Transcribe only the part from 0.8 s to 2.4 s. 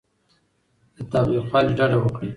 له تاوتریخوالي ډډه وکړئ.